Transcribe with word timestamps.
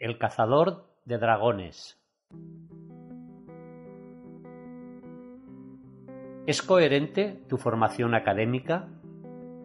El 0.00 0.16
cazador 0.16 0.86
de 1.06 1.18
dragones. 1.18 1.98
¿Es 6.46 6.62
coherente 6.62 7.42
tu 7.48 7.56
formación 7.56 8.14
académica? 8.14 8.88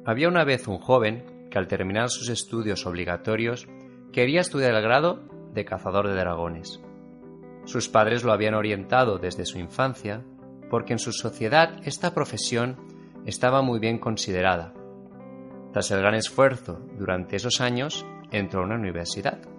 Había 0.05 0.29
una 0.29 0.43
vez 0.43 0.67
un 0.67 0.79
joven 0.79 1.47
que 1.51 1.59
al 1.59 1.67
terminar 1.67 2.09
sus 2.09 2.29
estudios 2.29 2.87
obligatorios 2.87 3.67
quería 4.11 4.41
estudiar 4.41 4.73
el 4.73 4.81
grado 4.81 5.19
de 5.53 5.65
cazador 5.65 6.07
de 6.07 6.15
dragones. 6.15 6.81
Sus 7.65 7.87
padres 7.87 8.23
lo 8.23 8.33
habían 8.33 8.55
orientado 8.55 9.19
desde 9.19 9.45
su 9.45 9.59
infancia 9.59 10.25
porque 10.71 10.93
en 10.93 10.99
su 10.99 11.11
sociedad 11.11 11.75
esta 11.85 12.15
profesión 12.15 12.77
estaba 13.27 13.61
muy 13.61 13.79
bien 13.79 13.99
considerada. 13.99 14.73
Tras 15.73 15.91
el 15.91 15.99
gran 15.99 16.15
esfuerzo 16.15 16.79
durante 16.97 17.35
esos 17.35 17.61
años, 17.61 18.03
entró 18.31 18.61
a 18.61 18.65
una 18.65 18.75
universidad. 18.75 19.52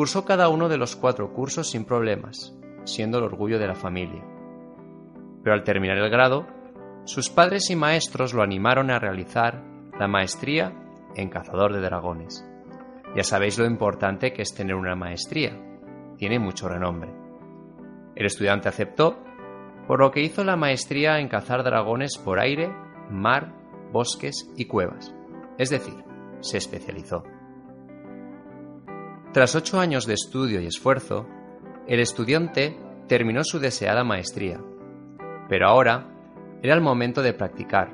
Cursó 0.00 0.24
cada 0.24 0.48
uno 0.48 0.70
de 0.70 0.78
los 0.78 0.96
cuatro 0.96 1.34
cursos 1.34 1.68
sin 1.68 1.84
problemas, 1.84 2.56
siendo 2.84 3.18
el 3.18 3.24
orgullo 3.24 3.58
de 3.58 3.66
la 3.66 3.74
familia. 3.74 4.24
Pero 5.44 5.52
al 5.52 5.62
terminar 5.62 5.98
el 5.98 6.08
grado, 6.08 6.46
sus 7.04 7.28
padres 7.28 7.68
y 7.68 7.76
maestros 7.76 8.32
lo 8.32 8.42
animaron 8.42 8.90
a 8.90 8.98
realizar 8.98 9.62
la 9.98 10.08
maestría 10.08 10.72
en 11.16 11.28
cazador 11.28 11.74
de 11.74 11.82
dragones. 11.82 12.42
Ya 13.14 13.24
sabéis 13.24 13.58
lo 13.58 13.66
importante 13.66 14.32
que 14.32 14.40
es 14.40 14.54
tener 14.54 14.74
una 14.74 14.96
maestría. 14.96 15.54
Tiene 16.16 16.38
mucho 16.38 16.66
renombre. 16.66 17.12
El 18.16 18.24
estudiante 18.24 18.70
aceptó, 18.70 19.18
por 19.86 20.00
lo 20.00 20.12
que 20.12 20.22
hizo 20.22 20.44
la 20.44 20.56
maestría 20.56 21.18
en 21.18 21.28
cazar 21.28 21.62
dragones 21.62 22.16
por 22.16 22.40
aire, 22.40 22.74
mar, 23.10 23.52
bosques 23.92 24.50
y 24.56 24.64
cuevas. 24.64 25.14
Es 25.58 25.68
decir, 25.68 26.02
se 26.40 26.56
especializó. 26.56 27.22
Tras 29.32 29.54
ocho 29.54 29.78
años 29.78 30.06
de 30.06 30.14
estudio 30.14 30.60
y 30.60 30.66
esfuerzo, 30.66 31.24
el 31.86 32.00
estudiante 32.00 32.76
terminó 33.06 33.44
su 33.44 33.60
deseada 33.60 34.02
maestría, 34.02 34.60
pero 35.48 35.68
ahora 35.68 36.08
era 36.62 36.74
el 36.74 36.80
momento 36.80 37.22
de 37.22 37.32
practicar, 37.32 37.92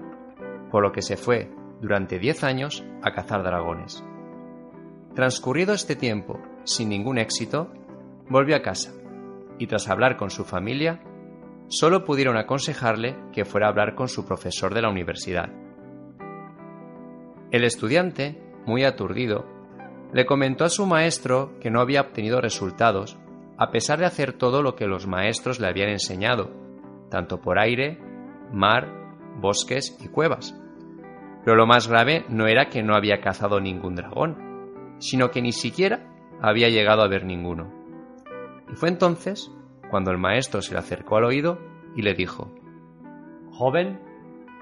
por 0.70 0.83
lo 0.83 0.93
que 0.93 1.03
se 1.03 1.19
fue 1.19 1.51
durante 1.83 2.19
diez 2.19 2.43
años 2.43 2.83
a 3.03 3.12
cazar 3.12 3.43
dragones. 3.43 4.03
Transcurrido 5.15 5.75
este 5.75 5.95
tiempo 5.95 6.41
sin 6.65 6.89
ningún 6.89 7.19
éxito, 7.19 7.71
volvió 8.31 8.56
a 8.56 8.62
casa 8.62 8.93
y 9.59 9.67
tras 9.67 9.89
hablar 9.91 10.17
con 10.17 10.31
su 10.31 10.45
familia, 10.45 11.03
solo 11.69 12.05
pudieron 12.05 12.39
aconsejarle 12.39 13.15
que 13.33 13.45
fuera 13.45 13.67
a 13.67 13.71
hablar 13.71 13.95
con 13.95 14.09
su 14.09 14.25
profesor 14.25 14.73
de 14.73 14.81
la 14.81 14.89
universidad. 14.89 15.50
El 17.50 17.62
estudiante, 17.62 18.43
muy 18.65 18.84
aturdido, 18.84 19.56
le 20.12 20.27
comentó 20.27 20.65
a 20.65 20.69
su 20.69 20.87
maestro 20.87 21.59
que 21.61 21.71
no 21.71 21.81
había 21.81 22.00
obtenido 22.00 22.41
resultados, 22.41 23.19
a 23.59 23.71
pesar 23.71 23.99
de 23.99 24.06
hacer 24.06 24.33
todo 24.33 24.62
lo 24.62 24.77
que 24.77 24.87
los 24.87 25.06
maestros 25.06 25.61
le 25.61 25.69
habían 25.69 25.89
enseñado, 25.89 26.50
tanto 27.11 27.41
por 27.41 27.59
aire, 27.59 27.99
mar, 28.53 28.89
bosques 29.41 29.97
y 30.03 30.09
cuevas. 30.09 30.55
Pero 31.45 31.56
lo 31.56 31.66
más 31.66 31.89
grave 31.89 32.25
no 32.28 32.47
era 32.47 32.69
que 32.69 32.83
no 32.83 32.95
había 32.95 33.21
cazado 33.21 33.61
ningún 33.61 33.95
dragón, 33.95 34.97
sino 34.99 35.31
que 35.31 35.43
ni 35.43 35.53
siquiera 35.53 36.12
había 36.41 36.69
llegado 36.69 37.03
a 37.03 37.09
ver 37.09 37.25
ninguno. 37.25 37.72
Y 38.71 38.75
fue 38.75 38.89
entonces 38.89 39.50
cuando 39.91 40.11
el 40.11 40.19
maestro 40.19 40.62
se 40.62 40.72
le 40.72 40.81
acercó 40.81 41.16
al 41.16 41.25
oído 41.25 41.59
y 41.95 42.03
le 42.03 42.15
dijo 42.15 42.53
Joven, 43.53 44.00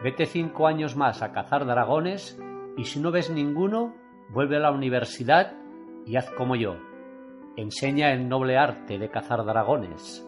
vete 0.03 0.27
cinco 0.27 0.67
años 0.67 0.97
más 0.97 1.23
a 1.23 1.33
cazar 1.33 1.67
dragones 1.67 2.39
y 2.77 2.85
si 2.85 3.01
no 3.01 3.11
ves 3.11 3.31
ninguno, 3.31 3.95
Vuelve 4.31 4.57
a 4.57 4.61
la 4.61 4.73
universidad 4.73 5.53
y 6.07 6.17
haz 6.17 6.31
como 6.31 6.57
yo. 6.57 6.77
Enseña 7.57 8.13
el 8.13 8.29
noble 8.29 8.57
arte 8.57 8.99
de 8.99 9.11
cazar 9.11 9.45
dragones. 9.45 10.27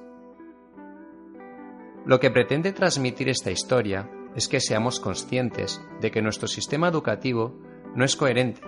Lo 2.05 2.21
que 2.21 2.31
pretende 2.31 2.73
transmitir 2.73 3.29
esta 3.29 3.51
historia 3.51 4.09
es 4.37 4.49
que 4.49 4.61
seamos 4.61 5.01
conscientes 5.01 5.85
de 6.01 6.11
que 6.11 6.23
nuestro 6.23 6.47
sistema 6.47 6.89
educativo 6.89 7.59
no 7.97 8.05
es 8.05 8.15
coherente, 8.15 8.61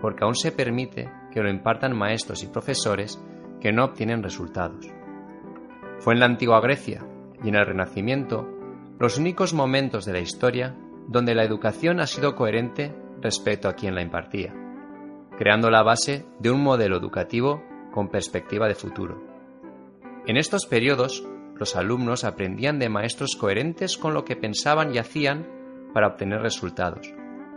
porque 0.00 0.24
aún 0.24 0.34
se 0.34 0.52
permite 0.52 1.10
que 1.30 1.40
lo 1.40 1.48
impartan 1.48 1.96
maestros 1.96 2.42
y 2.42 2.48
profesores 2.48 3.22
que 3.60 3.72
no 3.72 3.84
obtienen 3.84 4.22
resultados. 4.22 4.86
Fue 6.00 6.12
en 6.14 6.20
la 6.20 6.26
antigua 6.26 6.60
Grecia 6.60 7.06
y 7.42 7.48
en 7.48 7.54
el 7.54 7.64
Renacimiento 7.64 8.46
los 8.98 9.16
únicos 9.16 9.54
momentos 9.54 10.04
de 10.04 10.12
la 10.12 10.20
historia 10.20 10.76
donde 11.08 11.34
la 11.34 11.44
educación 11.44 12.00
ha 12.00 12.06
sido 12.06 12.34
coherente 12.34 12.94
respecto 13.20 13.68
a 13.68 13.74
quien 13.74 13.94
la 13.94 14.02
impartía 14.02 14.61
creando 15.42 15.70
la 15.70 15.82
base 15.82 16.24
de 16.38 16.52
un 16.52 16.62
modelo 16.62 16.96
educativo 16.96 17.64
con 17.90 18.10
perspectiva 18.10 18.68
de 18.68 18.76
futuro. 18.76 19.20
En 20.24 20.36
estos 20.36 20.66
periodos, 20.66 21.26
los 21.56 21.74
alumnos 21.74 22.22
aprendían 22.22 22.78
de 22.78 22.88
maestros 22.88 23.34
coherentes 23.34 23.98
con 23.98 24.14
lo 24.14 24.24
que 24.24 24.36
pensaban 24.36 24.94
y 24.94 24.98
hacían 24.98 25.48
para 25.92 26.06
obtener 26.06 26.42
resultados, 26.42 27.12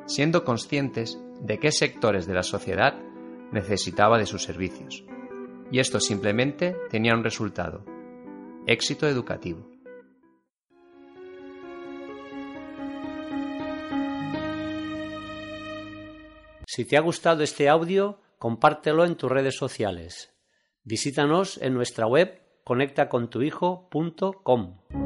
siendo 0.07 0.43
conscientes 0.43 1.21
de 1.41 1.59
qué 1.59 1.71
sectores 1.71 2.25
de 2.25 2.33
la 2.33 2.41
sociedad 2.41 2.95
necesitaba 3.51 4.17
de 4.17 4.25
sus 4.25 4.41
servicios. 4.41 5.05
Y 5.69 5.77
esto 5.77 5.99
simplemente 5.99 6.75
tenía 6.89 7.13
un 7.13 7.23
resultado, 7.23 7.85
éxito 8.65 9.07
educativo. 9.07 9.74
Si 16.75 16.83
te 16.83 16.97
ha 16.97 16.99
gustado 16.99 17.41
este 17.41 17.69
audio, 17.69 18.19
compártelo 18.37 19.05
en 19.05 19.15
tus 19.15 19.31
redes 19.31 19.55
sociales. 19.55 20.35
Visítanos 20.83 21.57
en 21.61 21.73
nuestra 21.73 22.05
web 22.05 22.41
conectacontuhijo.com. 22.65 25.04